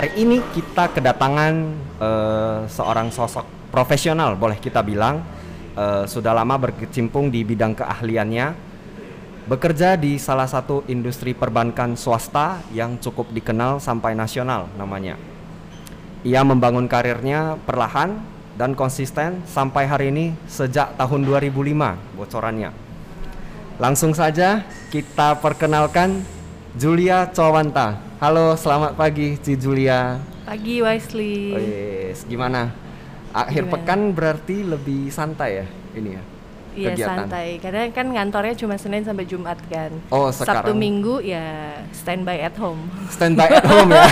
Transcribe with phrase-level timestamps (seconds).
[0.00, 5.20] Hari ini kita kedatangan uh, seorang sosok profesional, boleh kita bilang,
[5.76, 8.56] uh, sudah lama berkecimpung di bidang keahliannya,
[9.44, 15.20] bekerja di salah satu industri perbankan swasta yang cukup dikenal sampai nasional namanya.
[16.24, 18.24] Ia membangun karirnya perlahan
[18.56, 22.72] dan konsisten sampai hari ini sejak tahun 2005 bocorannya.
[23.76, 26.39] Langsung saja kita perkenalkan
[26.78, 27.98] Julia Cowanta.
[28.22, 30.22] Halo, selamat pagi Ci Julia.
[30.46, 31.50] Pagi Wisely.
[31.50, 32.70] Oh yes, gimana?
[33.34, 33.74] Akhir gimana?
[33.74, 35.66] pekan berarti lebih santai ya
[35.98, 36.22] ini ya?
[36.70, 37.26] Iya kegiatan.
[37.26, 39.90] santai, karena kan ngantornya cuma Senin sampai Jumat kan.
[40.14, 40.62] Oh sekarang.
[40.62, 42.86] Sabtu Minggu ya standby at home.
[43.10, 44.06] Standby at home ya.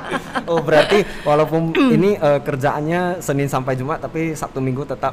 [0.48, 5.12] oh berarti walaupun ini uh, kerjaannya Senin sampai Jumat, tapi Sabtu Minggu tetap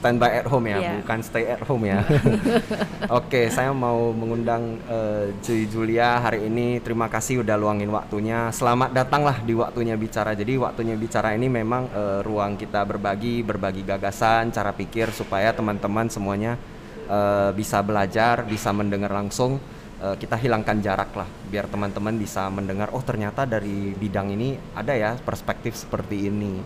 [0.00, 0.96] standby at home ya, yeah.
[1.04, 2.00] bukan stay at home ya.
[2.08, 2.72] Oke,
[3.12, 6.80] okay, saya mau mengundang uh, Julia hari ini.
[6.80, 8.48] Terima kasih udah luangin waktunya.
[8.48, 10.32] Selamat datanglah di waktunya bicara.
[10.32, 16.08] Jadi waktunya bicara ini memang uh, ruang kita berbagi, berbagi gagasan, cara pikir supaya teman-teman
[16.08, 16.56] semuanya
[17.12, 19.60] uh, bisa belajar, bisa mendengar langsung.
[20.00, 22.88] Uh, kita hilangkan jarak lah, biar teman-teman bisa mendengar.
[22.96, 26.56] Oh ternyata dari bidang ini ada ya perspektif seperti ini,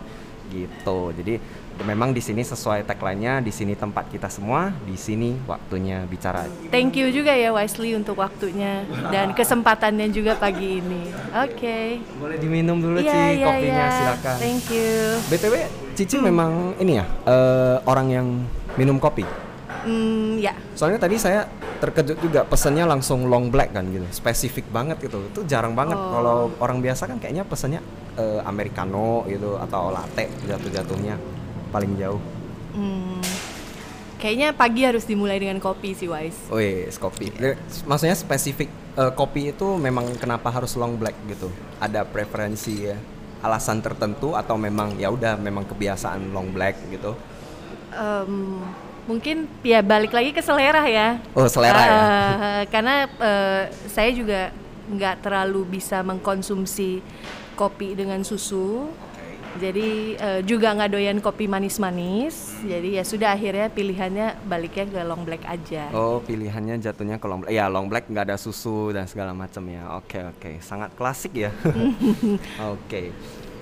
[0.54, 1.10] gitu.
[1.10, 6.46] Jadi memang di sini sesuai tagline-nya di sini tempat kita semua di sini waktunya bicara
[6.70, 11.98] thank you juga ya Wisely untuk waktunya dan kesempatannya juga pagi ini oke okay.
[12.22, 13.90] boleh diminum dulu yeah, Ci yeah, kopinya yeah.
[13.98, 14.94] silakan thank you
[15.26, 15.54] btw
[15.98, 16.26] Cici hmm.
[16.30, 18.26] memang ini ya uh, orang yang
[18.78, 19.26] minum kopi
[19.84, 20.56] Hmm, ya.
[20.72, 21.44] Soalnya tadi saya
[21.76, 25.20] terkejut juga pesennya langsung long black kan gitu, spesifik banget gitu.
[25.28, 26.00] Itu jarang banget.
[26.00, 26.08] Oh.
[26.08, 27.84] Kalau orang biasa kan kayaknya pesennya
[28.16, 31.33] uh, americano gitu atau latte jatuh-jatuhnya
[31.74, 32.22] paling jauh?
[32.70, 33.18] Hmm,
[34.22, 36.46] kayaknya pagi harus dimulai dengan kopi sih Wise.
[36.54, 37.34] Oh yes, kopi.
[37.34, 37.58] Yeah.
[37.82, 41.50] Maksudnya spesifik uh, kopi itu memang kenapa harus long black gitu?
[41.82, 42.94] Ada preferensi ya?
[43.42, 47.18] Alasan tertentu atau memang ya udah memang kebiasaan long black gitu?
[47.94, 48.62] Um,
[49.04, 51.18] mungkin ya balik lagi ke selera ya.
[51.34, 51.98] Oh selera uh, ya.
[52.70, 54.54] Karena uh, saya juga
[54.84, 57.00] nggak terlalu bisa mengkonsumsi
[57.54, 58.90] kopi dengan susu
[59.54, 62.58] jadi uh, juga nggak doyan kopi manis-manis.
[62.66, 65.94] Jadi ya sudah akhirnya pilihannya baliknya ke long black aja.
[65.94, 67.54] Oh pilihannya jatuhnya ke long black.
[67.54, 69.94] Ya long black nggak ada susu dan segala macam ya.
[69.94, 70.58] Oke oke.
[70.58, 71.54] Sangat klasik ya.
[72.74, 73.14] Oke.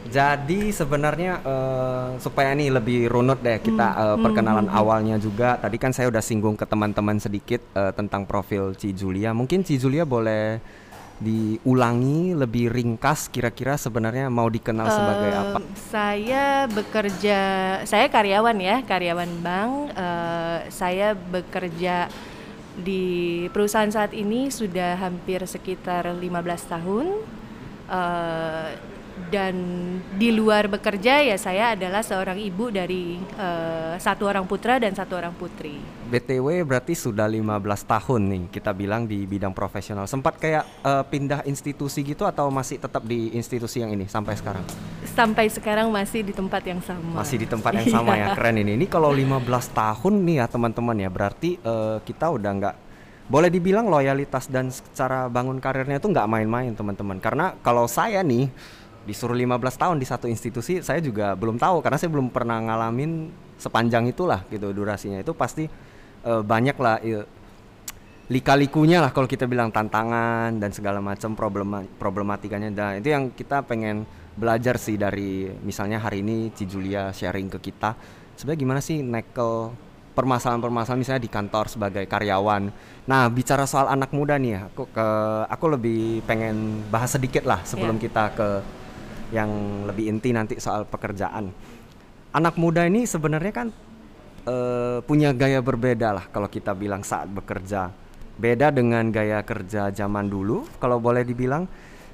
[0.02, 4.74] Jadi sebenarnya uh, supaya nih lebih runut deh kita uh, perkenalan hmm.
[4.80, 5.54] awalnya juga.
[5.62, 9.30] Tadi kan saya udah singgung ke teman-teman sedikit uh, tentang profil Ci Julia.
[9.30, 10.58] Mungkin Ci Julia boleh
[11.22, 15.58] diulangi lebih ringkas kira-kira sebenarnya mau dikenal uh, sebagai apa?
[15.78, 17.40] Saya bekerja,
[17.86, 19.72] saya karyawan ya, karyawan bank.
[19.94, 22.10] Uh, saya bekerja
[22.76, 26.20] di perusahaan saat ini sudah hampir sekitar 15
[26.66, 27.06] tahun.
[27.86, 28.91] Uh,
[29.32, 29.54] dan
[30.16, 35.16] di luar bekerja ya saya adalah seorang ibu dari uh, satu orang putra dan satu
[35.16, 35.76] orang putri.
[36.12, 37.48] BTW berarti sudah 15
[37.88, 40.04] tahun nih kita bilang di bidang profesional.
[40.04, 44.64] Sempat kayak uh, pindah institusi gitu atau masih tetap di institusi yang ini sampai sekarang?
[45.12, 47.24] Sampai sekarang masih di tempat yang sama.
[47.24, 48.36] Masih di tempat yang sama ya.
[48.36, 48.76] Keren ini.
[48.76, 52.76] Ini kalau 15 tahun nih ya teman-teman ya berarti uh, kita udah nggak
[53.32, 57.16] boleh dibilang loyalitas dan secara bangun karirnya itu nggak main-main teman-teman.
[57.16, 58.52] Karena kalau saya nih
[59.02, 63.30] disuruh 15 tahun di satu institusi saya juga belum tahu karena saya belum pernah ngalamin
[63.58, 65.66] sepanjang itulah gitu durasinya itu pasti
[66.26, 67.26] uh, banyak lah uh,
[68.30, 73.66] lika-likunya lah kalau kita bilang tantangan dan segala macam problema problematikanya dan itu yang kita
[73.66, 77.98] pengen belajar sih dari misalnya hari ini Ci Julia sharing ke kita
[78.38, 79.74] sebenarnya gimana sih nekel
[80.12, 82.68] permasalahan-permasalahan misalnya di kantor sebagai karyawan.
[83.08, 85.08] Nah, bicara soal anak muda nih ya, aku ke
[85.48, 88.04] aku lebih pengen bahas sedikit lah sebelum yeah.
[88.04, 88.48] kita ke
[89.32, 89.50] yang
[89.88, 91.50] lebih inti nanti soal pekerjaan.
[92.36, 93.68] Anak muda ini sebenarnya kan
[94.44, 97.90] uh, punya gaya berbeda lah kalau kita bilang saat bekerja.
[98.36, 101.68] Beda dengan gaya kerja zaman dulu kalau boleh dibilang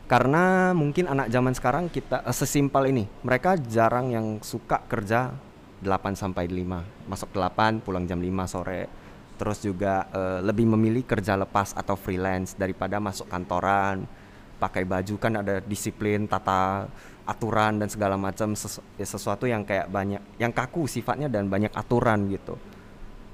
[0.08, 3.04] karena mungkin anak zaman sekarang kita uh, sesimpel ini.
[3.26, 5.34] Mereka jarang yang suka kerja
[5.82, 7.10] 8 sampai 5.
[7.10, 8.90] Masuk 8, pulang jam 5 sore.
[9.38, 14.17] Terus juga uh, lebih memilih kerja lepas atau freelance daripada masuk kantoran
[14.58, 16.90] pakai baju kan ada disiplin tata
[17.28, 21.70] aturan dan segala macam sesu ya sesuatu yang kayak banyak yang kaku sifatnya dan banyak
[21.72, 22.58] aturan gitu.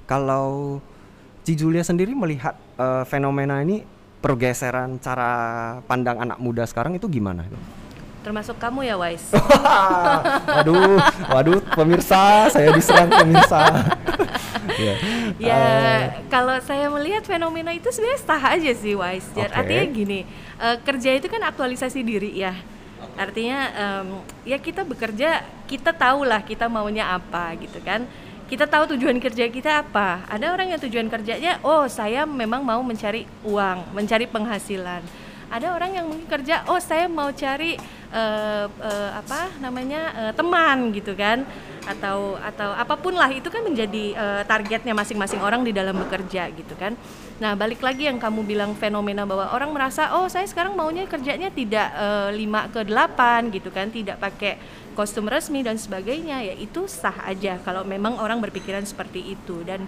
[0.05, 0.79] Kalau
[1.45, 3.81] Ci Julia sendiri melihat uh, fenomena ini
[4.21, 5.31] pergeseran cara
[5.85, 7.45] pandang anak muda sekarang itu gimana
[8.25, 9.21] termasuk kamu ya Wais?
[10.57, 10.97] Waduh
[11.29, 13.85] waduh pemirsa saya diserang pemirsa.
[14.81, 14.97] Yeah.
[15.53, 19.47] ya uh, kalau saya melihat fenomena itu sebenarnya sah aja sih Wise okay.
[19.53, 20.19] artinya gini
[20.59, 22.55] uh, kerja itu kan aktualisasi diri ya
[23.15, 24.07] Artinya um,
[24.43, 28.03] ya kita bekerja, kita tahulah kita maunya apa gitu kan.
[28.45, 30.21] Kita tahu tujuan kerja kita apa.
[30.29, 35.01] Ada orang yang tujuan kerjanya, oh saya memang mau mencari uang, mencari penghasilan.
[35.49, 37.77] Ada orang yang mungkin kerja, oh saya mau cari
[38.13, 41.45] uh, uh, apa namanya uh, teman gitu kan
[41.85, 46.49] atau atau apa pun lah itu kan menjadi uh, targetnya masing-masing orang di dalam bekerja
[46.51, 46.97] gitu kan.
[47.37, 51.53] Nah balik lagi yang kamu bilang fenomena bahwa orang merasa oh saya sekarang maunya kerjanya
[51.53, 54.57] tidak uh, 5 ke 8 gitu kan, tidak pakai
[54.97, 59.83] kostum resmi dan sebagainya ya itu sah aja kalau memang orang berpikiran seperti itu dan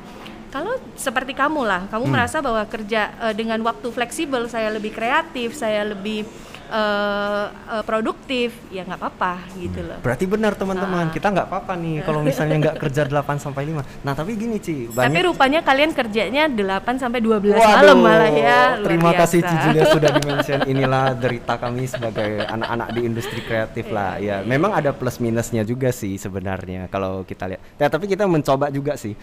[0.47, 2.13] kalau seperti kamu lah, kamu hmm.
[2.13, 6.23] merasa bahwa kerja uh, dengan waktu fleksibel saya lebih kreatif, saya lebih
[6.67, 9.99] uh, uh, produktif ya nggak apa-apa gitu loh.
[10.03, 11.13] Berarti benar teman-teman, uh.
[11.13, 14.05] kita nggak apa-apa nih kalau misalnya nggak kerja 8 sampai 5.
[14.05, 18.31] Nah, tapi gini Ci, banyak Tapi rupanya kalian kerjanya 8 sampai 12 Waduh, malam malah
[18.31, 18.59] ya.
[18.83, 19.19] Terima biasa.
[19.23, 20.59] kasih Ci Julia sudah dimention.
[20.67, 24.19] Inilah derita kami sebagai anak-anak di industri kreatif lah.
[24.19, 27.61] Ya, memang ada plus minusnya juga sih sebenarnya kalau kita lihat.
[27.79, 29.15] Ya, tapi kita mencoba juga sih.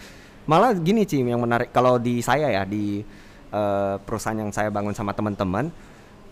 [0.45, 3.01] Malah gini Ci yang menarik kalau di saya ya di
[3.49, 5.73] uh, perusahaan yang saya bangun sama teman-teman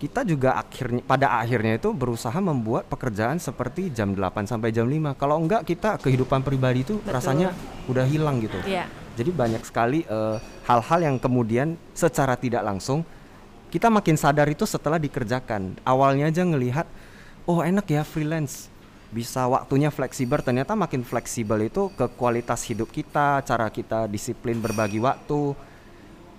[0.03, 5.15] kita juga akhirnya pada akhirnya itu berusaha membuat pekerjaan seperti jam 8 sampai jam 5.
[5.15, 7.15] Kalau enggak kita kehidupan pribadi itu Betul.
[7.15, 7.55] rasanya
[7.87, 8.59] udah hilang gitu.
[8.67, 8.91] Yeah.
[9.15, 13.07] Jadi banyak sekali eh, hal-hal uh, yang kemudian secara tidak langsung
[13.71, 15.79] kita makin sadar itu setelah dikerjakan.
[15.87, 16.83] Awalnya aja ngelihat
[17.47, 18.67] oh enak ya freelance.
[19.07, 24.99] Bisa waktunya fleksibel, ternyata makin fleksibel itu ke kualitas hidup kita, cara kita disiplin berbagi
[24.99, 25.55] waktu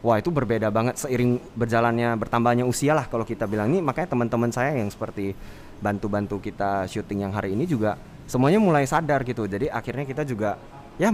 [0.05, 3.73] wah itu berbeda banget seiring berjalannya bertambahnya usia lah kalau kita bilang.
[3.73, 5.33] Ini makanya teman-teman saya yang seperti
[5.81, 7.97] bantu-bantu kita syuting yang hari ini juga
[8.29, 9.49] semuanya mulai sadar gitu.
[9.49, 10.61] Jadi akhirnya kita juga
[11.01, 11.09] ya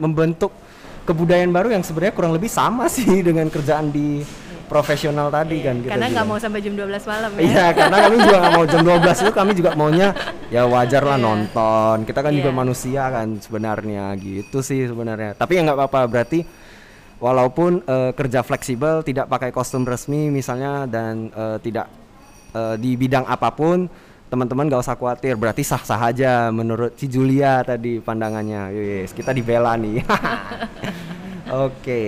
[0.00, 0.50] membentuk
[1.06, 4.24] kebudayaan baru yang sebenarnya kurang lebih sama sih dengan kerjaan di
[4.66, 7.40] profesional tadi iya, kan kita karena nggak mau sampai jam 12 malam ya.
[7.46, 10.08] Iya karena kami juga nggak mau jam 12 itu kami juga maunya
[10.50, 11.22] ya wajar lah yeah.
[11.22, 11.96] nonton.
[12.02, 12.38] Kita kan yeah.
[12.42, 15.38] juga manusia kan sebenarnya gitu sih sebenarnya.
[15.38, 16.65] Tapi ya nggak apa-apa berarti
[17.16, 21.88] walaupun uh, kerja fleksibel tidak pakai kostum resmi misalnya dan uh, tidak
[22.52, 23.88] uh, di bidang apa pun
[24.26, 25.38] teman-teman gak usah khawatir.
[25.38, 28.74] Berarti sah-sah aja menurut si Julia tadi pandangannya.
[28.74, 30.02] Yes kita dibela nih.
[30.06, 31.72] Oke.
[31.80, 32.06] Okay.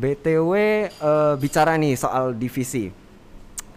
[0.00, 0.52] btw
[1.04, 2.88] uh, bicara nih soal divisi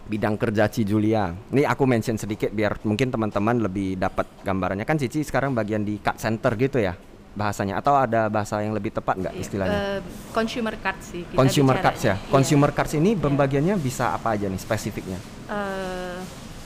[0.04, 1.32] bidang kerja Ci Julia.
[1.52, 4.88] Ini aku mention sedikit biar mungkin teman-teman lebih dapat gambarannya.
[4.88, 6.96] Kan Cici sekarang bagian di cut center gitu ya
[7.34, 10.00] bahasanya atau ada bahasa yang lebih tepat nggak istilahnya?
[10.00, 10.00] Uh,
[10.32, 11.26] consumer cards sih.
[11.26, 12.16] Kita consumer cards ya.
[12.16, 12.30] Iya.
[12.30, 15.18] Consumer cards ini pembagiannya bisa apa aja nih spesifiknya?
[15.50, 16.22] Uh,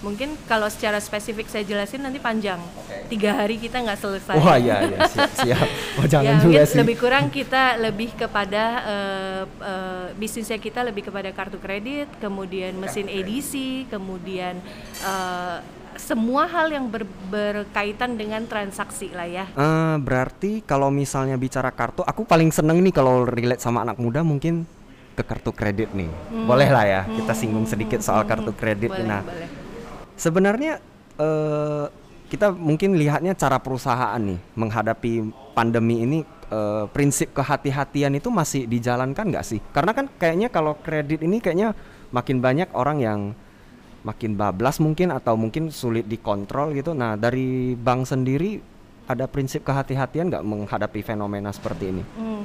[0.06, 2.60] mungkin kalau secara spesifik saya jelasin nanti panjang.
[2.60, 3.18] Okay.
[3.18, 4.36] Tiga hari kita nggak selesai.
[4.38, 5.32] Wah iya iya siap.
[5.40, 5.68] siap.
[5.98, 6.78] Oh jangan ya, juga sih.
[6.84, 13.08] Lebih kurang kita lebih kepada uh, uh, bisnisnya kita lebih kepada kartu kredit, kemudian mesin
[13.08, 14.60] edisi, kemudian
[15.02, 15.64] uh,
[15.98, 19.46] semua hal yang ber, berkaitan dengan transaksi lah ya.
[19.54, 24.22] Uh, berarti kalau misalnya bicara kartu, aku paling seneng nih kalau relate sama anak muda
[24.24, 24.64] mungkin
[25.18, 26.10] ke kartu kredit nih.
[26.10, 26.46] Hmm.
[26.46, 27.42] Boleh lah ya, kita hmm.
[27.42, 28.30] singgung sedikit soal hmm.
[28.30, 28.94] kartu kredit.
[28.94, 29.50] Boleh, nah, boleh.
[30.14, 30.74] sebenarnya
[31.18, 31.90] uh,
[32.28, 36.20] kita mungkin lihatnya cara perusahaan nih menghadapi pandemi ini
[36.52, 39.60] uh, prinsip kehati-hatian itu masih dijalankan nggak sih?
[39.74, 41.74] Karena kan kayaknya kalau kredit ini kayaknya
[42.14, 43.20] makin banyak orang yang
[44.08, 46.96] makin bablas mungkin atau mungkin sulit dikontrol gitu.
[46.96, 48.64] Nah dari bank sendiri
[49.08, 52.04] ada prinsip kehati-hatian nggak menghadapi fenomena seperti ini?
[52.16, 52.44] Hmm.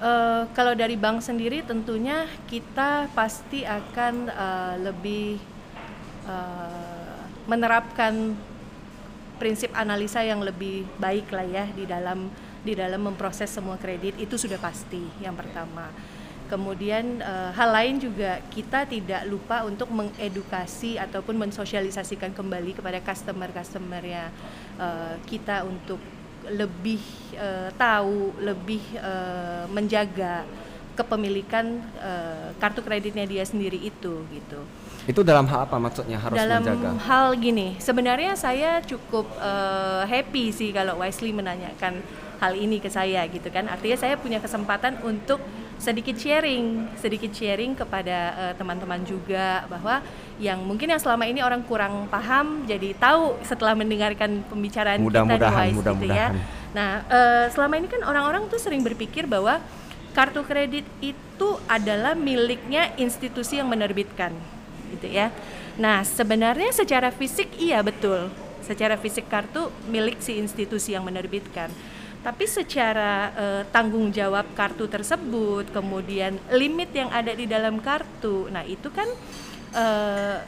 [0.00, 5.36] Uh, kalau dari bank sendiri tentunya kita pasti akan uh, lebih
[6.24, 8.32] uh, menerapkan
[9.36, 14.36] prinsip analisa yang lebih baik lah ya di dalam di dalam memproses semua kredit itu
[14.36, 15.88] sudah pasti yang pertama.
[16.50, 24.34] Kemudian uh, hal lain juga kita tidak lupa untuk mengedukasi ataupun mensosialisasikan kembali kepada customer-customernya
[24.74, 26.02] uh, kita untuk
[26.50, 26.98] lebih
[27.38, 30.42] uh, tahu, lebih uh, menjaga
[30.98, 34.60] kepemilikan uh, kartu kreditnya dia sendiri itu gitu.
[35.06, 36.82] Itu dalam hal apa maksudnya harus dalam menjaga?
[36.82, 42.02] Dalam hal gini, sebenarnya saya cukup uh, happy sih kalau Wisely menanyakan
[42.42, 43.70] hal ini ke saya gitu kan.
[43.70, 45.40] Artinya saya punya kesempatan untuk
[45.80, 50.04] sedikit sharing, sedikit sharing kepada uh, teman-teman juga bahwa
[50.36, 55.36] yang mungkin yang selama ini orang kurang paham jadi tahu setelah mendengarkan pembicaraan mudah kita
[55.40, 56.28] di mudah gitu ya.
[56.76, 59.58] Nah, uh, selama ini kan orang-orang tuh sering berpikir bahwa
[60.12, 64.36] kartu kredit itu adalah miliknya institusi yang menerbitkan
[64.92, 65.32] gitu ya.
[65.80, 68.28] Nah, sebenarnya secara fisik iya betul.
[68.60, 71.72] Secara fisik kartu milik si institusi yang menerbitkan
[72.20, 78.60] tapi secara uh, tanggung jawab kartu tersebut, kemudian limit yang ada di dalam kartu, nah
[78.60, 79.08] itu kan
[79.72, 80.38] uh,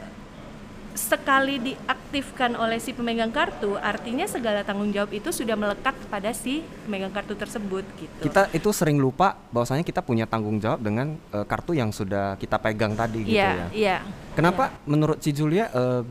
[0.93, 6.61] sekali diaktifkan oleh si pemegang kartu, artinya segala tanggung jawab itu sudah melekat pada si
[6.85, 8.29] pemegang kartu tersebut gitu.
[8.29, 12.61] Kita itu sering lupa bahwasanya kita punya tanggung jawab dengan uh, kartu yang sudah kita
[12.61, 13.67] pegang tadi gitu Iya, ya.
[13.73, 13.97] iya.
[14.37, 16.05] Kenapa menurut Ci Julia uh,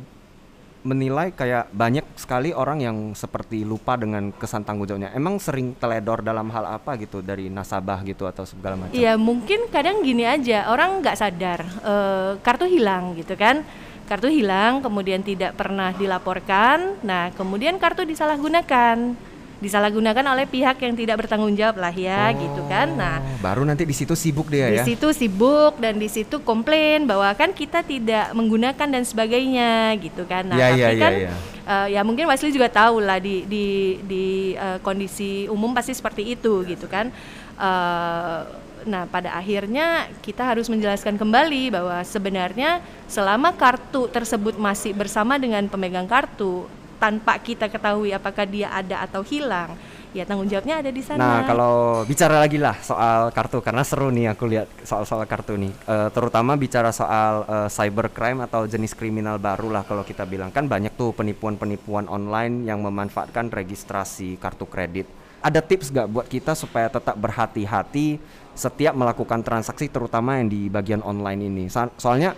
[0.81, 5.13] menilai kayak banyak sekali orang yang seperti lupa dengan kesan tanggung jawabnya.
[5.13, 8.97] Emang sering teledor dalam hal apa gitu dari nasabah gitu atau segala macam?
[8.97, 13.61] Iya, mungkin kadang gini aja, orang nggak sadar uh, kartu hilang gitu kan.
[14.09, 17.00] Kartu hilang, kemudian tidak pernah dilaporkan.
[17.00, 19.15] Nah, kemudian kartu disalahgunakan
[19.62, 22.98] disalahgunakan oleh pihak yang tidak bertanggung jawab lah ya oh, gitu kan.
[22.98, 24.84] Nah, baru nanti di situ sibuk dia di ya.
[24.84, 30.25] Di situ sibuk dan di situ komplain bahwa kan kita tidak menggunakan dan sebagainya gitu
[30.25, 30.50] kan.
[30.50, 31.34] Nah, ya, tapi ya, kan ya, ya.
[31.62, 33.65] Uh, ya mungkin Wesley juga tahu lah di di
[34.03, 34.25] di
[34.58, 37.13] uh, kondisi umum pasti seperti itu gitu kan.
[37.56, 45.38] Uh, Nah, pada akhirnya kita harus menjelaskan kembali bahwa sebenarnya selama kartu tersebut masih bersama
[45.38, 46.65] dengan pemegang kartu,
[47.01, 49.74] tanpa kita ketahui apakah dia ada atau hilang,
[50.13, 51.17] ya tanggung jawabnya ada di sana.
[51.17, 55.74] Nah, kalau bicara lagi lah soal kartu karena seru nih aku lihat soal-soal kartu nih.
[55.89, 60.70] Uh, terutama bicara soal uh, cybercrime atau jenis kriminal baru lah kalau kita bilang kan
[60.70, 65.10] banyak tuh penipuan-penipuan online yang memanfaatkan registrasi kartu kredit.
[65.41, 68.22] Ada tips gak buat kita supaya tetap berhati-hati
[68.53, 71.65] setiap melakukan transaksi terutama yang di bagian online ini.
[71.98, 72.38] Soalnya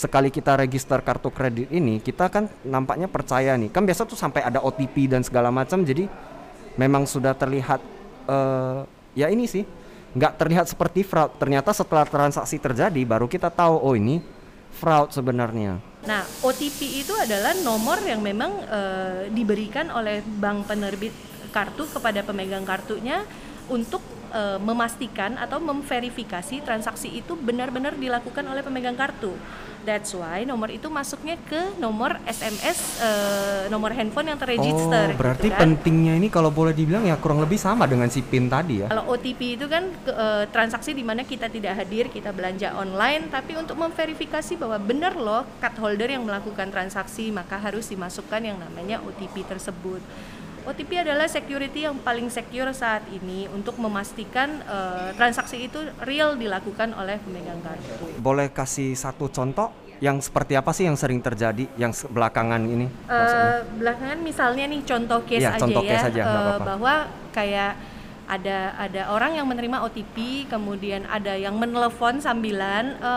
[0.00, 3.68] sekali kita register kartu kredit ini kita kan nampaknya percaya nih.
[3.68, 6.08] Kan biasa tuh sampai ada OTP dan segala macam jadi
[6.80, 7.84] memang sudah terlihat
[8.24, 9.68] uh, ya ini sih
[10.16, 11.36] nggak terlihat seperti fraud.
[11.36, 14.24] Ternyata setelah transaksi terjadi baru kita tahu oh ini
[14.72, 15.76] fraud sebenarnya.
[16.08, 21.12] Nah OTP itu adalah nomor yang memang uh, diberikan oleh bank penerbit
[21.52, 23.26] kartu kepada pemegang kartunya
[23.70, 24.02] untuk
[24.34, 29.34] uh, memastikan atau memverifikasi transaksi itu benar-benar dilakukan oleh pemegang kartu.
[29.80, 35.16] That's why nomor itu masuknya ke nomor SMS uh, nomor handphone yang terregister.
[35.16, 35.60] Oh, berarti gitu kan.
[35.72, 38.92] pentingnya ini kalau boleh dibilang ya kurang lebih sama dengan si PIN tadi ya.
[38.92, 43.32] Kalau OTP itu kan ke, uh, transaksi di mana kita tidak hadir, kita belanja online,
[43.32, 48.60] tapi untuk memverifikasi bahwa benar loh card holder yang melakukan transaksi, maka harus dimasukkan yang
[48.60, 50.04] namanya OTP tersebut.
[50.68, 56.92] OTP adalah security yang paling secure saat ini untuk memastikan uh, transaksi itu real dilakukan
[56.92, 58.08] oleh pemegang kartu.
[58.20, 62.86] Boleh kasih satu contoh yang seperti apa sih yang sering terjadi yang belakangan ini?
[63.08, 66.64] Uh, belakangan misalnya nih contoh case ya, aja contoh ya, case aja, uh, apa -apa.
[66.64, 66.94] bahwa
[67.32, 67.72] kayak
[68.30, 73.12] ada ada orang yang menerima OTP, kemudian ada yang menelpon sambilan, e,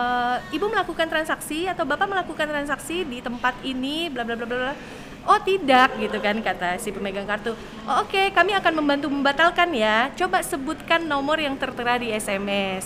[0.58, 4.74] ibu melakukan transaksi atau bapak melakukan transaksi di tempat ini, bla bla bla bla.
[5.24, 7.56] Oh tidak gitu kan kata si pemegang kartu.
[7.88, 10.12] Oh, Oke okay, kami akan membantu membatalkan ya.
[10.12, 12.84] Coba sebutkan nomor yang tertera di SMS.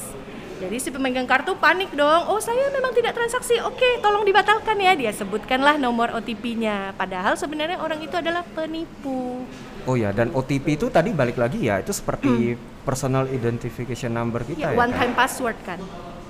[0.58, 2.30] Jadi si pemegang kartu panik dong.
[2.30, 3.58] Oh saya memang tidak transaksi.
[3.62, 4.94] Oke okay, tolong dibatalkan ya.
[4.94, 6.98] Dia sebutkanlah nomor OTP-nya.
[6.98, 9.46] Padahal sebenarnya orang itu adalah penipu.
[9.86, 12.84] Oh ya, dan OTP itu tadi balik lagi ya, itu seperti hmm.
[12.84, 14.76] personal identification number kita ya.
[14.76, 15.08] One kan?
[15.08, 15.80] time password kan.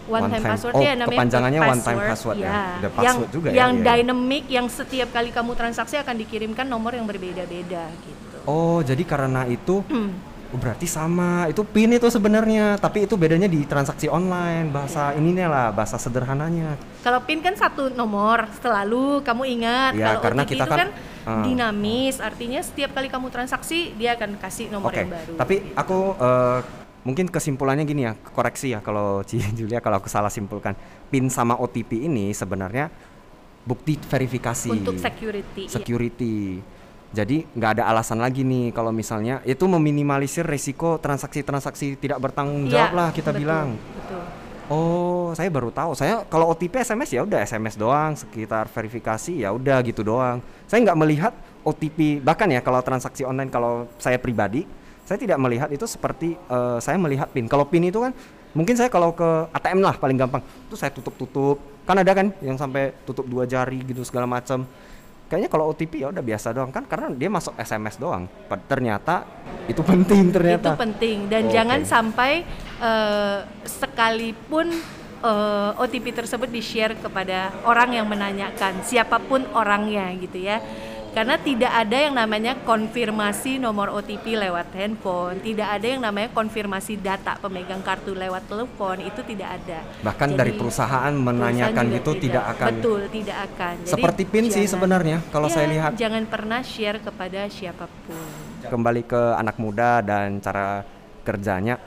[0.08, 2.48] One, one time, time password oh, ya namanya kepanjangannya password, one time password ya.
[2.48, 2.88] ya.
[2.88, 3.84] Password yang, juga yang ya.
[3.84, 8.36] dynamic yang setiap kali kamu transaksi akan dikirimkan nomor yang berbeda-beda gitu.
[8.48, 9.84] Oh, jadi karena itu
[10.48, 15.20] Oh, berarti sama itu pin itu sebenarnya tapi itu bedanya di transaksi online bahasa ya.
[15.20, 16.72] ininya lah bahasa sederhananya
[17.04, 20.78] kalau pin kan satu nomor selalu kamu ingat ya, kalau karena OTP kita itu kan,
[20.80, 20.88] kan
[21.28, 25.04] uh, dinamis artinya setiap kali kamu transaksi dia akan kasih nomor okay.
[25.04, 26.58] yang baru tapi aku uh,
[27.08, 30.76] mungkin kesimpulannya gini ya koreksi ya kalau Ci Julia kalau aku salah simpulkan
[31.08, 32.92] pin sama OTP ini sebenarnya
[33.64, 36.76] bukti verifikasi untuk security security ya
[37.08, 42.92] jadi nggak ada alasan lagi nih kalau misalnya itu meminimalisir resiko transaksi-transaksi tidak bertanggung jawab
[42.92, 43.68] ya, lah kita betul, bilang.
[43.96, 44.22] Betul.
[44.68, 45.96] Oh, saya baru tahu.
[45.96, 50.44] Saya kalau OTP SMS ya udah SMS doang, sekitar verifikasi ya udah gitu doang.
[50.68, 51.32] Saya nggak melihat
[51.64, 54.68] OTP bahkan ya kalau transaksi online kalau saya pribadi,
[55.08, 57.48] saya tidak melihat itu seperti uh, saya melihat PIN.
[57.48, 58.12] Kalau PIN itu kan
[58.52, 61.56] mungkin saya kalau ke ATM lah paling gampang, itu saya tutup-tutup.
[61.88, 64.68] Kan ada kan yang sampai tutup dua jari gitu segala macam
[65.28, 68.28] kayaknya kalau OTP ya udah biasa doang kan karena dia masuk SMS doang.
[68.68, 69.24] Ternyata
[69.64, 70.76] itu penting ternyata.
[70.76, 71.88] Itu penting dan oh, jangan okay.
[71.88, 72.32] sampai
[72.76, 74.76] uh, sekalipun
[75.24, 80.60] uh, OTP tersebut di-share kepada orang yang menanyakan, siapa pun orangnya gitu ya
[81.12, 87.00] karena tidak ada yang namanya konfirmasi nomor OTP lewat handphone, tidak ada yang namanya konfirmasi
[87.00, 89.82] data pemegang kartu lewat telepon, itu tidak ada.
[90.04, 92.72] Bahkan Jadi, dari perusahaan menanyakan gitu tidak, tidak akan.
[92.76, 93.74] Betul, tidak akan.
[93.82, 95.90] Jadi, Seperti PIN jangan, sih sebenarnya kalau ya, saya lihat.
[95.96, 98.28] Jangan pernah share kepada siapa pun.
[98.68, 100.84] Kembali ke anak muda dan cara
[101.24, 101.80] kerjanya.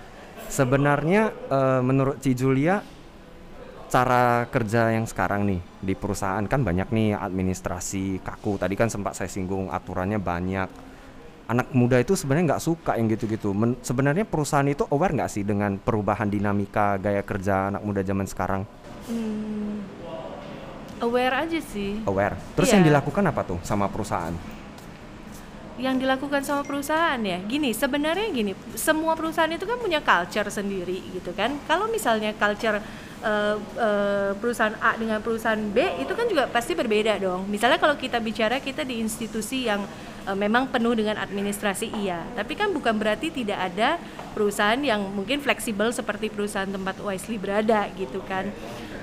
[0.51, 2.84] Sebenarnya uh, menurut Ci Julia
[3.92, 8.56] cara kerja yang sekarang nih di perusahaan kan banyak nih administrasi kaku.
[8.56, 10.72] Tadi kan sempat saya singgung aturannya banyak.
[11.52, 13.52] Anak muda itu sebenarnya nggak suka yang gitu-gitu.
[13.52, 18.24] Men- sebenarnya perusahaan itu aware nggak sih dengan perubahan dinamika gaya kerja anak muda zaman
[18.24, 18.64] sekarang?
[19.12, 19.84] Hmm,
[21.04, 22.00] aware aja sih.
[22.08, 22.40] Aware.
[22.56, 22.80] Terus Iya.
[22.80, 24.32] yang dilakukan apa tuh sama perusahaan?
[25.76, 31.04] Yang dilakukan sama perusahaan ya, gini sebenarnya gini, semua perusahaan itu kan punya culture sendiri
[31.12, 31.60] gitu kan.
[31.68, 32.80] Kalau misalnya culture
[33.22, 37.48] eh, eh, perusahaan A dengan perusahaan B itu kan juga pasti berbeda dong.
[37.48, 39.86] Misalnya kalau kita bicara kita di institusi yang
[40.28, 44.01] eh, memang penuh dengan administrasi iya, tapi kan bukan berarti tidak ada
[44.34, 48.50] perusahaan yang mungkin fleksibel seperti perusahaan tempat Wisely berada gitu kan.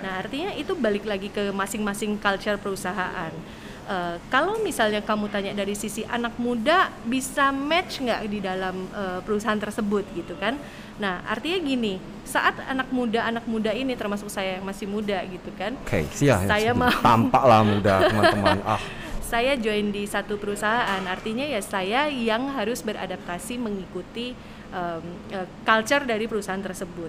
[0.03, 3.33] Nah artinya itu balik lagi ke masing-masing culture perusahaan.
[3.89, 9.21] Eh, kalau misalnya kamu tanya dari sisi anak muda bisa match nggak di dalam eh,
[9.25, 10.61] perusahaan tersebut gitu kan?
[11.01, 15.49] Nah artinya gini, saat anak muda anak muda ini termasuk saya yang masih muda gitu
[15.57, 16.45] kan, Oke, siap.
[16.45, 18.61] Saya mau- tampak lah muda teman-teman.
[18.61, 18.83] Ah,
[19.25, 24.37] saya join di satu perusahaan, artinya ya saya yang harus beradaptasi mengikuti
[24.69, 27.09] em, eh, culture dari perusahaan tersebut,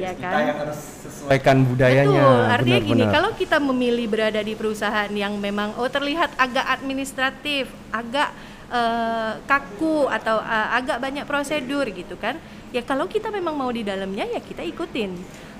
[0.00, 0.64] ya kan?
[0.64, 2.24] harus sesuaikan budayanya.
[2.24, 3.12] Betul, artinya gini, benar-benar.
[3.12, 8.32] kalau kita memilih berada di perusahaan yang memang oh terlihat agak administratif, agak
[8.72, 12.40] eh, kaku atau eh, agak banyak prosedur gitu kan,
[12.72, 15.12] ya kalau kita memang mau di dalamnya ya kita ikutin.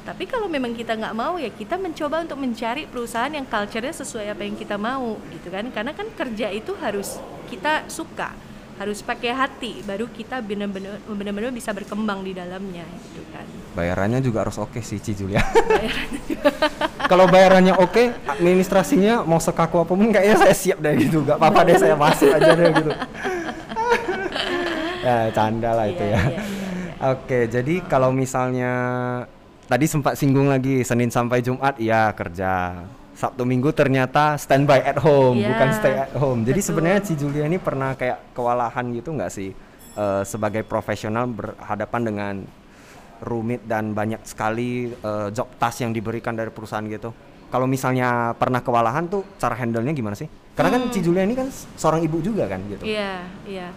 [0.05, 4.37] Tapi kalau memang kita nggak mau ya kita mencoba untuk mencari perusahaan yang culture-nya sesuai
[4.37, 7.17] apa yang kita mau gitu kan, karena kan kerja itu harus
[7.49, 8.37] kita suka
[8.75, 14.47] harus pakai hati baru kita benar-benar benar-benar bisa berkembang di dalamnya gitu kan Bayarannya juga
[14.47, 15.43] harus oke sih Ci Julia.
[17.11, 21.27] Kalau bayarannya oke, administrasinya mau sekaku apa pun kayaknya saya siap deh gitu.
[21.27, 22.95] Gak apa-apa deh saya masuk aja deh gitu.
[25.07, 26.23] ya canda lah itu Iya, ya.
[26.23, 26.43] iya, iya,
[27.13, 28.73] Oke, jadi kalau misalnya
[29.67, 32.87] tadi sempat singgung lagi Senin sampai Jumat ya kerja.
[33.15, 36.41] Sabtu Minggu ternyata standby at home, Iya, bukan stay at home.
[36.43, 39.55] Jadi sebenarnya Ci Julia ini pernah kayak kewalahan gitu nggak sih
[39.95, 42.35] eh, sebagai profesional berhadapan dengan
[43.23, 47.15] rumit dan banyak sekali eh, job task yang diberikan dari perusahaan gitu.
[47.55, 50.27] Kalau misalnya pernah kewalahan tuh cara handle-nya gimana sih?
[50.59, 51.47] Karena kan Ci Julia ini kan
[51.79, 52.83] seorang ibu juga kan gitu.
[52.83, 52.91] Hmm.
[52.91, 53.15] Iya,
[53.47, 53.69] iya.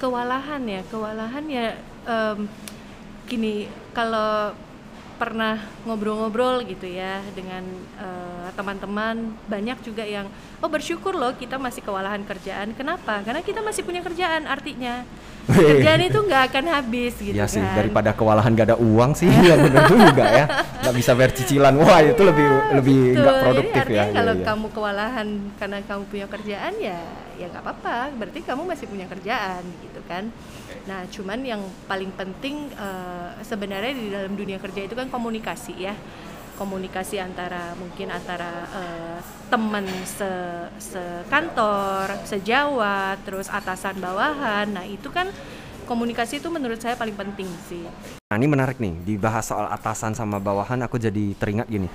[0.00, 1.76] Kewalahan ya, kewalahan ya
[2.08, 2.48] em,
[3.28, 4.56] gini, kalau
[5.18, 7.66] pernah ngobrol-ngobrol gitu ya dengan
[7.98, 12.70] eh, teman-teman, banyak juga yang oh bersyukur loh kita masih kewalahan kerjaan.
[12.72, 13.20] Kenapa?
[13.26, 15.02] Karena kita masih punya kerjaan artinya.
[15.48, 17.72] Kerjaan itu nggak akan habis gitu Iya sih, kan.
[17.80, 19.80] daripada kewalahan gak ada uang sih, ya bener
[20.12, 20.44] juga ya.
[20.84, 23.80] Nggak bisa bayar cicilan, wah itu lebih lebih Betul, nggak jadi produktif ya.
[23.80, 24.44] artinya Iya, kalau iya.
[24.44, 27.00] kamu kewalahan karena kamu punya kerjaan ya
[27.38, 30.28] ya nggak apa-apa berarti kamu masih punya kerjaan gitu kan.
[30.90, 35.94] Nah cuman yang paling penting eh, sebenarnya di dalam dunia kerja itu kan komunikasi ya.
[36.58, 40.30] Komunikasi antara mungkin antara eh, teman se
[40.82, 44.66] sekantor sejawat terus atasan bawahan.
[44.74, 45.30] Nah itu kan
[45.86, 47.86] komunikasi itu menurut saya paling penting sih.
[48.28, 51.88] Nah ini menarik nih, dibahas soal atasan sama bawahan, aku jadi teringat gini.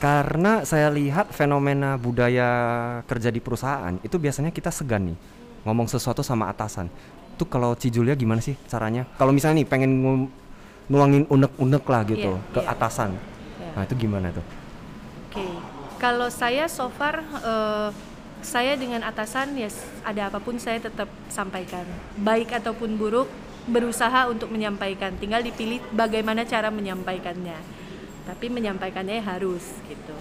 [0.00, 2.48] Karena saya lihat fenomena budaya
[3.04, 5.18] kerja di perusahaan itu biasanya kita segan nih
[5.68, 6.88] ngomong sesuatu sama atasan.
[7.36, 9.04] Itu kalau Ci Julia gimana sih caranya?
[9.20, 9.92] Kalau misalnya nih pengen
[10.88, 12.72] nuangin unek-unek lah gitu Iya, ke iya.
[12.72, 13.10] atasan.
[13.60, 13.70] Ya.
[13.76, 14.44] Nah itu gimana tuh?
[15.28, 15.44] Oke,
[16.00, 17.88] kalau saya so far eh,
[18.40, 21.84] saya dengan atasan ya s- ada apa pun saya tetap sampaikan,
[22.16, 23.28] baik ataupun buruk
[23.68, 25.12] berusaha untuk menyampaikan.
[25.20, 27.54] Tinggal dipilih bagaimana cara menyampaikannya.
[28.26, 30.16] Tapi menyampaikannya harus gitu.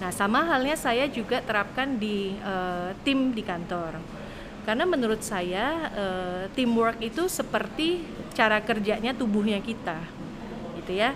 [0.00, 4.02] Nah sama halnya saya juga terapkan di eh, tim di kantor.
[4.62, 10.00] Karena menurut saya eh, teamwork itu seperti cara kerjanya tubuhnya kita,
[10.80, 11.12] gitu ya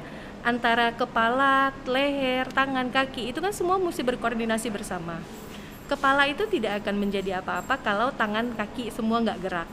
[0.47, 5.19] antara kepala, leher, tangan, kaki itu kan semua mesti berkoordinasi bersama.
[5.91, 9.67] Kepala itu tidak akan menjadi apa-apa kalau tangan, kaki semua nggak gerak,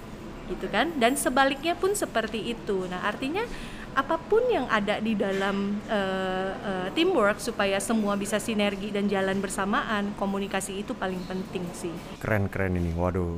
[0.49, 0.89] gitu kan?
[0.97, 2.89] Dan sebaliknya pun seperti itu.
[2.89, 3.45] Nah artinya
[3.93, 9.37] apa pun yang ada di dalam eh, eh, teamwork supaya semua bisa sinergi dan jalan
[9.37, 11.93] bersamaan, komunikasi itu paling penting sih.
[12.17, 13.37] Keren-keren ini, waduh.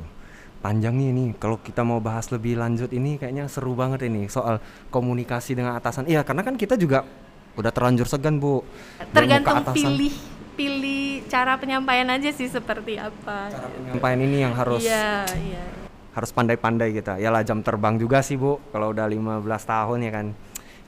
[0.63, 4.57] Panjang nih ini, kalau kita mau bahas lebih lanjut ini kayaknya seru banget ini soal
[4.89, 6.09] komunikasi dengan atasan.
[6.09, 7.05] Iya, karena kan kita juga
[7.53, 8.65] udah terlanjur segan bu.
[9.13, 10.15] Tergantung pilih
[10.55, 13.51] pilih cara penyampaian aja sih seperti apa.
[13.51, 15.84] Penyampaian ini yang harus Iya, iya.
[16.15, 17.19] Harus pandai-pandai kita.
[17.19, 18.57] Ya lah jam terbang juga sih bu.
[18.71, 20.25] Kalau udah 15 tahun ya kan,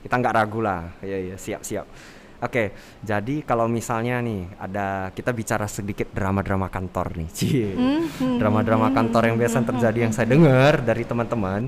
[0.00, 0.88] kita nggak ragu lah.
[1.04, 1.86] Iya iya siap-siap.
[2.38, 2.70] Oke,
[3.02, 7.74] jadi kalau misalnya nih ada kita bicara sedikit drama-drama kantor nih, Cie.
[7.74, 8.38] Mhm.
[8.38, 11.66] Drama-drama kantor yang biasa terjadi yang saya dengar dari teman-teman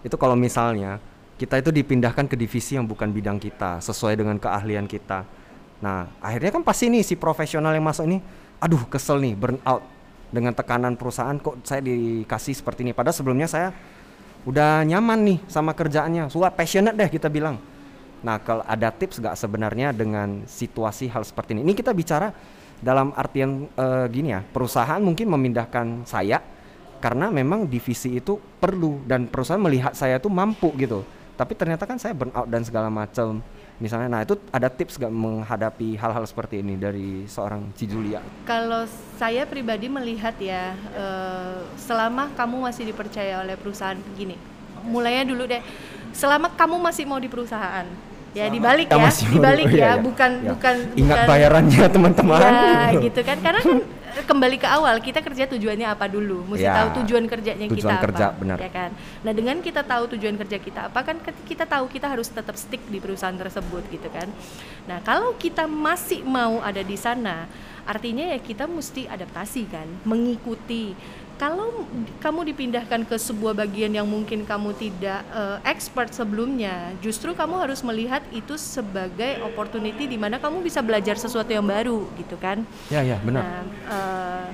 [0.00, 0.96] itu kalau misalnya
[1.36, 5.28] kita itu dipindahkan ke divisi yang bukan bidang kita sesuai dengan keahlian kita.
[5.84, 8.18] Nah, akhirnya kan pasti nih si profesional yang masuk ini,
[8.56, 9.84] aduh kesel nih, burn out
[10.30, 12.92] dengan tekanan perusahaan kok saya dikasih seperti ini.
[12.92, 13.70] Padahal sebelumnya saya
[14.46, 17.58] udah nyaman nih sama kerjaannya, suka passionate deh kita bilang.
[18.22, 21.62] Nah, kalau ada tips gak sebenarnya dengan situasi hal seperti ini?
[21.66, 22.32] Ini kita bicara
[22.80, 26.42] dalam artian uh, gini ya, perusahaan mungkin memindahkan saya
[26.98, 31.04] karena memang divisi itu perlu dan perusahaan melihat saya tuh mampu gitu.
[31.36, 33.44] Tapi ternyata kan saya burn out dan segala macam
[33.82, 34.08] misalnya.
[34.08, 39.88] Nah itu ada tips gak menghadapi hal-hal seperti ini dari seorang Cijulia kalau saya pribadi
[39.88, 44.36] melihat ya uh, selama kamu masih dipercaya oleh perusahaan begini
[44.86, 45.62] mulainya dulu deh.
[46.16, 47.84] Selama kamu masih mau di perusahaan
[48.36, 50.48] ya dibalik ya dibalik ya, ya, ya bukan ya.
[50.52, 52.40] bukan ingat bukan, bayarannya teman-teman.
[52.40, 53.36] Ya gitu kan.
[53.40, 53.78] Karena kan
[54.24, 56.48] kembali ke awal kita kerja tujuannya apa dulu?
[56.48, 58.56] Mesti ya, tahu tujuan kerjanya tujuan kita kerja, apa benar.
[58.56, 58.90] ya kan?
[59.26, 62.80] Nah dengan kita tahu tujuan kerja kita apa kan kita tahu kita harus tetap stick
[62.88, 64.30] di perusahaan tersebut gitu kan?
[64.88, 67.50] Nah kalau kita masih mau ada di sana
[67.86, 70.92] artinya ya kita mesti adaptasi kan mengikuti
[71.36, 71.84] kalau
[72.24, 77.84] kamu dipindahkan ke sebuah bagian yang mungkin kamu tidak uh, expert sebelumnya, justru kamu harus
[77.84, 82.64] melihat itu sebagai opportunity di mana kamu bisa belajar sesuatu yang baru, gitu kan?
[82.88, 83.44] Ya, ya, benar.
[83.44, 84.48] Nah, uh,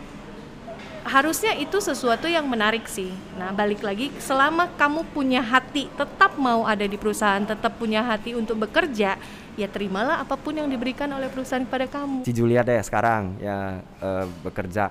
[1.06, 3.14] harusnya itu sesuatu yang menarik sih.
[3.38, 8.34] Nah, balik lagi, selama kamu punya hati tetap mau ada di perusahaan, tetap punya hati
[8.34, 9.18] untuk bekerja,
[9.56, 12.24] ya terimalah apa pun yang diberikan oleh perusahaan kepada kamu.
[12.24, 14.88] Si Julia deh sekarang ya uh, bekerja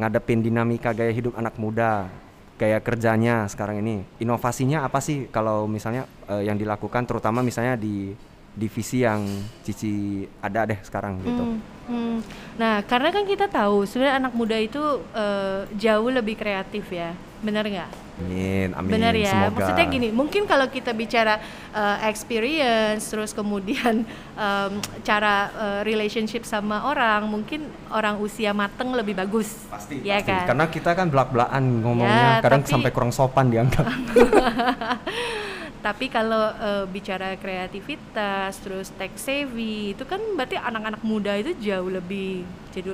[0.00, 2.08] ngadepin dinamika gaya hidup anak muda
[2.56, 8.14] gaya kerjanya sekarang ini inovasinya apa sih kalau misalnya uh, yang dilakukan terutama misalnya di
[8.52, 9.24] divisi yang
[9.64, 11.44] Cici ada deh sekarang gitu.
[11.44, 12.16] Hmm, hmm.
[12.60, 14.80] Nah karena kan kita tahu sebenarnya anak muda itu
[15.16, 17.90] uh, jauh lebih kreatif ya, benar nggak?
[18.22, 18.90] Amin, amin.
[18.92, 19.32] Benar ya.
[19.32, 19.56] Semoga.
[19.56, 21.40] Maksudnya gini, mungkin kalau kita bicara
[21.72, 24.04] uh, experience, terus kemudian
[24.44, 29.66] um, cara uh, relationship sama orang, mungkin orang usia mateng lebih bagus.
[29.66, 30.04] Pasti.
[30.04, 30.28] Ya pasti.
[30.28, 30.44] kan.
[30.54, 32.72] Karena kita kan belak-belakan ngomongnya, ya, kadang tapi...
[32.76, 33.86] sampai kurang sopan dianggap.
[35.82, 41.90] tapi kalau uh, bicara kreativitas terus tech savvy itu kan berarti anak-anak muda itu jauh
[41.90, 42.46] lebih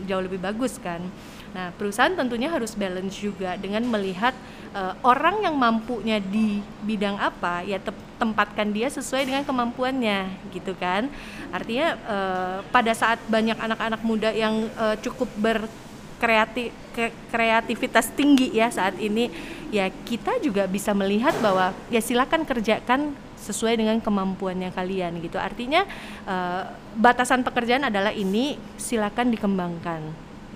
[0.09, 1.05] jauh lebih bagus kan.
[1.53, 4.33] Nah perusahaan tentunya harus balance juga dengan melihat
[4.73, 10.73] uh, orang yang mampunya di bidang apa ya te tempatkan dia sesuai dengan kemampuannya gitu
[10.81, 11.13] kan.
[11.53, 15.69] Artinya uh, pada saat banyak anak-anak muda yang uh, cukup ber
[16.19, 19.31] kreatif ke, kreativitas tinggi ya saat ini
[19.69, 25.39] ya kita juga bisa melihat bahwa ya silakan kerjakan sesuai dengan kemampuannya kalian gitu.
[25.41, 25.87] Artinya
[26.27, 30.03] uh, batasan pekerjaan adalah ini silakan dikembangkan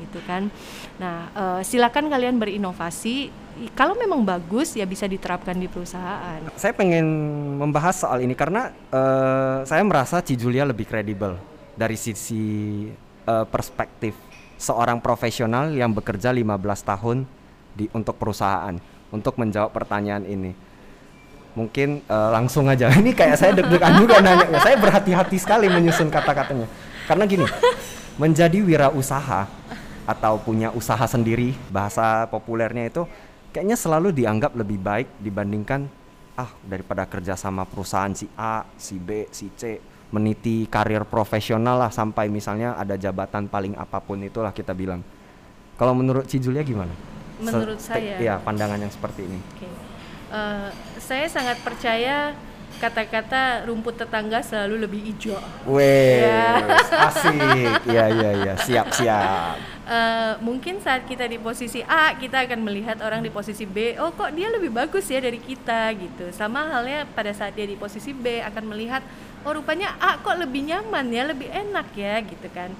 [0.03, 0.51] gitu kan.
[0.98, 3.31] Nah uh, silakan kalian berinovasi.
[3.77, 6.40] Kalau memang bagus ya bisa diterapkan di perusahaan.
[6.57, 7.05] Saya pengen
[7.61, 11.37] membahas soal ini karena uh, saya merasa Cijulia lebih kredibel
[11.77, 12.88] dari sisi
[13.29, 14.16] uh, perspektif
[14.57, 16.48] seorang profesional yang bekerja 15
[16.81, 17.18] tahun
[17.77, 20.57] di untuk perusahaan untuk menjawab pertanyaan ini.
[21.53, 22.88] Mungkin uh, langsung aja.
[23.01, 24.57] Ini kayak saya deg-degan juga nanya.
[24.64, 26.64] Saya berhati-hati sekali menyusun kata-katanya.
[27.05, 27.44] Karena gini,
[28.16, 29.44] menjadi wirausaha
[30.09, 33.05] atau punya usaha sendiri, bahasa populernya itu
[33.53, 35.87] kayaknya selalu dianggap lebih baik dibandingkan
[36.33, 41.92] ah daripada kerja sama perusahaan si A, si B, si C meniti karir profesional lah
[41.92, 45.01] sampai misalnya ada jabatan paling apa pun itulah kita bilang.
[45.81, 47.12] Kalau menurut Cijulia gimana?
[47.42, 48.16] Menurut Se saya.
[48.18, 49.38] Iya, pandangan yang seperti ini.
[49.59, 49.68] Okay.
[49.68, 49.74] Uh,
[50.33, 50.68] eh,
[51.02, 52.33] saya sangat percaya
[52.81, 55.38] kata-kata rumput tetangga selalu lebih hijau.
[55.70, 56.66] Weh, ya.
[57.11, 57.85] asik.
[57.87, 58.55] Iya, iya, iya.
[58.59, 59.55] Siap, siap.
[59.83, 64.11] Uh, mungkin saat kita di posisi A, kita akan melihat orang di posisi B, oh
[64.14, 66.33] kok dia lebih bagus ya dari kita gitu.
[66.35, 69.05] Sama halnya pada saat dia di posisi B akan melihat
[69.42, 72.70] oh rupanya A kok lebih nyaman ya lebih enak ya gitu kan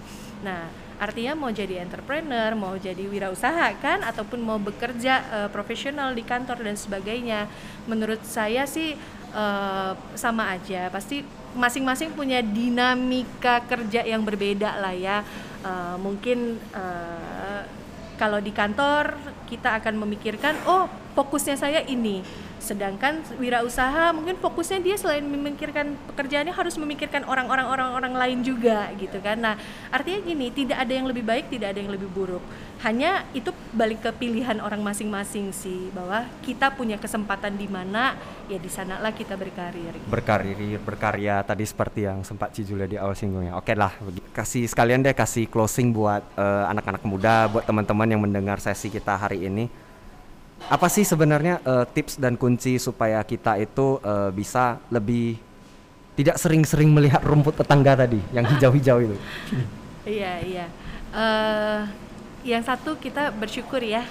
[0.43, 0.67] nah
[1.03, 6.63] artinya mau jadi entrepreneur mau jadi wirausaha kan ataupun mau bekerja uh, profesional di kantor
[6.63, 7.51] dan sebagainya.
[7.91, 8.95] Menurut saya sih
[9.35, 10.87] uh, sama aja.
[10.95, 11.27] Pasti
[11.59, 15.27] masing-masing punya dinamika kerja yang berbeda lah ya.
[15.67, 17.67] Uh, mungkin uh,
[18.15, 19.19] kalau di kantor
[19.51, 20.87] kita akan memikirkan oh
[21.19, 22.23] fokusnya saya ini
[22.63, 29.19] sedangkan wirausaha mungkin fokusnya dia selain memikirkan pekerjaannya harus memikirkan orang-orang orang-orang lain juga gitu
[29.19, 29.37] kan.
[29.43, 29.55] Nah
[29.91, 32.43] artinya gini tidak ada yang lebih baik tidak ada yang lebih buruk.
[32.87, 38.15] Hanya itu balik ke pilihan orang masing-masing sih bahwa kita punya kesempatan di mana
[38.47, 39.95] ya di sanalah kita berkarir.
[39.99, 40.07] Gitu.
[40.07, 43.91] berkarir berkarya tadi seperti yang sempat Cijulia di awal singgungnya oke lah
[44.31, 49.17] kasih sekalian deh kasih closing buat uh, anak-anak muda buat teman-teman yang mendengar sesi kita
[49.17, 49.67] hari ini
[50.71, 55.39] apa sih sebenarnya uh, tips dan kunci supaya kita itu uh, bisa lebih
[56.13, 59.17] tidak sering-sering melihat rumput tetangga tadi yang hijau-hijau itu.
[60.03, 60.67] Iya iya.
[61.15, 61.87] Uh,
[62.43, 64.03] yang satu kita bersyukur ya.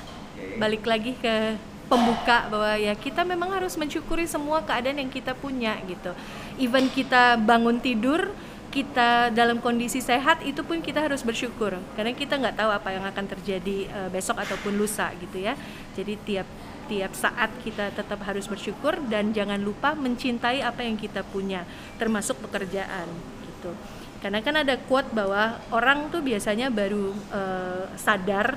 [0.58, 1.60] Balik lagi ke
[1.92, 6.16] pembuka bahwa ya kita memang harus mensyukuri semua keadaan yang kita punya gitu.
[6.56, 8.32] Even kita bangun tidur,
[8.72, 13.04] kita dalam kondisi sehat itu pun kita harus bersyukur karena kita nggak tahu apa yang
[13.04, 15.60] akan terjadi uh, besok ataupun lusa gitu ya.
[15.94, 16.48] Jadi tiap
[16.88, 21.68] tiap saat kita tetap harus bersyukur dan jangan lupa mencintai apa yang kita punya
[22.00, 23.08] termasuk pekerjaan
[23.44, 23.76] gitu.
[24.24, 28.56] Karena kan ada quote bahwa orang tuh biasanya baru uh, sadar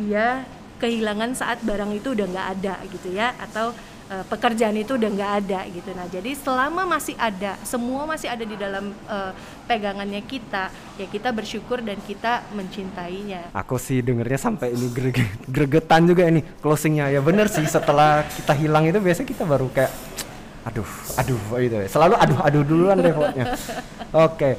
[0.00, 0.48] dia
[0.80, 3.70] kehilangan saat barang itu udah nggak ada gitu ya atau
[4.10, 5.90] uh, pekerjaan itu udah nggak ada gitu.
[5.94, 9.30] Nah jadi selama masih ada, semua masih ada di dalam uh,
[9.68, 13.52] pegangannya kita, ya kita bersyukur dan kita mencintainya.
[13.54, 14.88] Aku sih dengernya sampai ini
[15.46, 19.92] gregetan juga ini closingnya ya bener sih setelah kita hilang itu biasanya kita baru kayak
[20.62, 20.86] aduh
[21.18, 21.88] aduh itu ya.
[21.90, 24.52] selalu aduh aduh duluan deh pokoknya oke okay.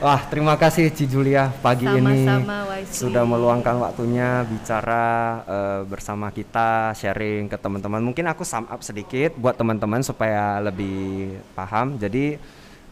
[0.00, 2.96] wah terima kasih Ci Julia pagi Sama ini Wisely.
[2.96, 5.04] sudah meluangkan waktunya bicara
[5.44, 11.36] uh, bersama kita sharing ke teman-teman mungkin aku sum up sedikit buat teman-teman supaya lebih
[11.52, 12.40] paham jadi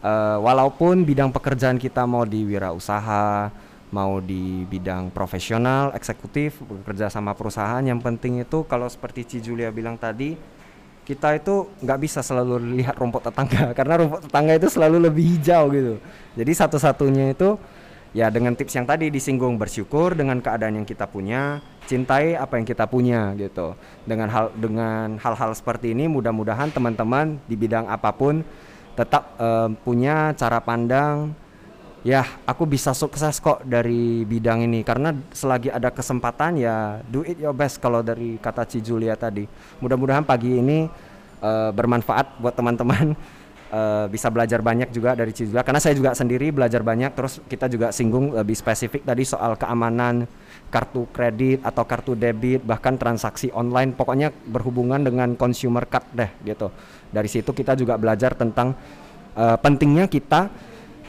[0.05, 3.49] uh, walaupun bidang pekerjaan kita mau di wirausaha
[3.89, 9.73] mau di bidang profesional eksekutif bekerja sama perusahaan yang penting itu kalau seperti Ci Julia
[9.73, 10.37] bilang tadi
[11.09, 15.73] kita itu nggak bisa selalu lihat rumput tetangga karena rumput tetangga itu selalu lebih hijau
[15.73, 15.97] gitu.
[16.37, 17.57] Jadi satu-satunya itu
[18.13, 22.65] ya dengan tips yang tadi disinggung bersyukur dengan keadaan yang kita punya cintai apa yang
[22.69, 23.73] kita punya gitu.
[24.05, 28.45] Dengan hal dengan hal-hal seperti ini mudah-mudahan teman-teman di bidang apa pun
[28.93, 31.33] tetap uh, punya cara pandang
[32.03, 34.83] ya aku bisa sukses kok dari bidang ini.
[34.83, 39.43] Karena selagi ada kesempatan ya do it your best kalau dari kata Ci Julia tadi.
[39.83, 40.87] Mudah-mudahan pagi ini
[41.43, 43.15] uh, bermanfaat buat teman-teman.
[43.69, 45.63] Uh, bisa belajar banyak juga dari Ci Julia.
[45.65, 50.25] Karena saya juga sendiri belajar banyak terus kita juga singgung lebih spesifik tadi soal keamanan
[50.69, 53.93] kartu kredit atau kartu debit bahkan transaksi online.
[53.93, 56.71] Pokoknya berhubungan dengan consumer card deh gitu.
[57.09, 58.73] Dari situ kita juga belajar tentang
[59.33, 60.49] uh, pentingnya kita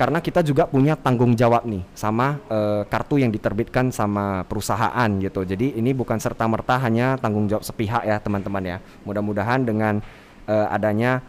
[0.01, 5.45] karena kita juga punya tanggung jawab nih sama uh, kartu yang diterbitkan sama perusahaan gitu.
[5.45, 8.79] Jadi ini bukan serta merta hanya tanggung jawab sepihak ya teman-teman ya.
[9.05, 10.01] Mudah-mudahan dengan
[10.49, 11.21] uh, adanya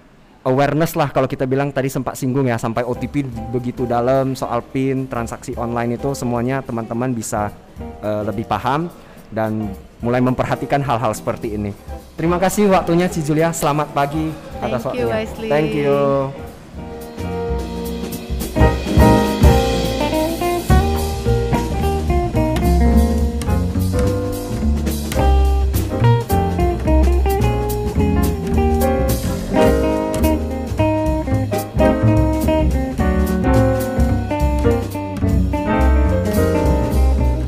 [0.47, 5.03] awareness lah kalau kita bilang tadi sempat singgung ya sampai OTP begitu dalam soal PIN
[5.11, 7.51] transaksi online itu semuanya teman-teman bisa
[7.99, 8.87] uh, lebih paham
[9.35, 9.67] dan
[9.99, 11.75] mulai memperhatikan hal-hal seperti ini.
[12.15, 13.51] Terima kasih waktunya Ci Julia.
[13.51, 14.31] Selamat pagi
[14.63, 15.27] atas waktunya.
[15.51, 16.50] Thank you.